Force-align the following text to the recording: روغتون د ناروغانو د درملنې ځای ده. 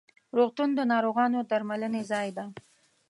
روغتون 0.37 0.69
د 0.75 0.79
ناروغانو 0.91 1.37
د 1.43 1.47
درملنې 1.51 2.01
ځای 2.11 2.27
ده. 2.37 2.45